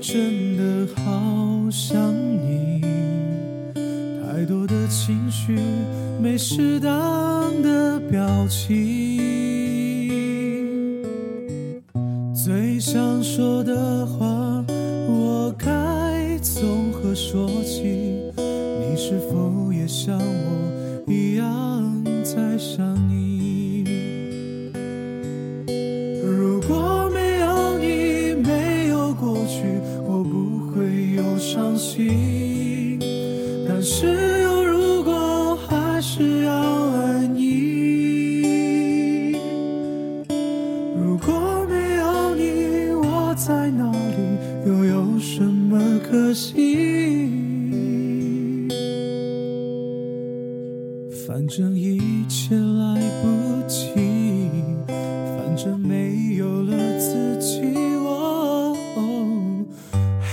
[0.00, 2.80] 真的好想你，
[3.74, 5.58] 太多的情绪
[6.20, 9.18] 没适当的表情，
[12.32, 14.64] 最想说的话，
[15.08, 17.82] 我该从何说起？
[18.36, 22.97] 你是否也像我一样在想
[33.90, 34.06] 是
[34.42, 39.32] 有如果，还是要爱你。
[40.94, 44.18] 如果没有你，我在哪里，
[44.66, 47.30] 又有什么可惜？
[51.26, 53.88] 反正一切来不及，
[54.86, 57.62] 反正没有了自己。
[58.04, 58.76] 哦，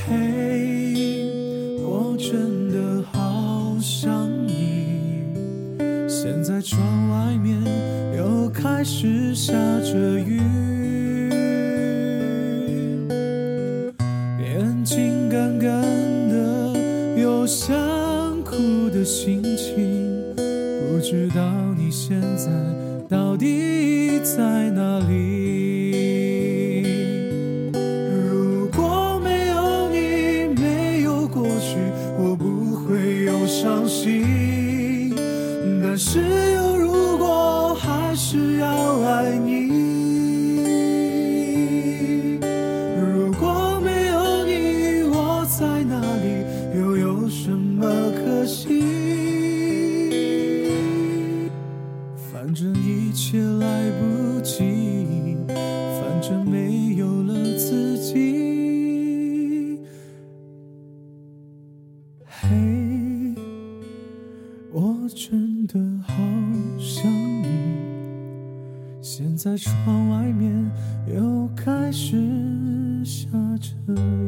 [0.09, 0.13] 嘿，
[1.81, 2.54] 我真
[6.25, 6.81] 现在窗
[7.11, 7.55] 外面
[8.17, 10.41] 又开始下着雨，
[14.41, 15.83] 眼睛干干
[16.27, 16.73] 的，
[17.21, 17.75] 有想
[18.43, 18.55] 哭
[18.89, 20.19] 的心情。
[20.35, 21.43] 不知道
[21.77, 22.49] 你现在
[23.07, 26.81] 到底在哪里？
[27.71, 31.77] 如果没有你，没有过去，
[32.17, 34.64] 我不会有伤心。
[35.97, 36.54] 是
[65.15, 66.13] 真的好
[66.77, 67.09] 想
[67.41, 67.47] 你。
[69.01, 70.69] 现在窗外面
[71.07, 72.17] 又开始
[73.05, 73.29] 下
[73.61, 74.24] 着雨。